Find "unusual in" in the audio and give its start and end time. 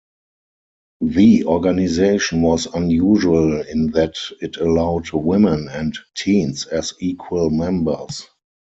2.65-3.91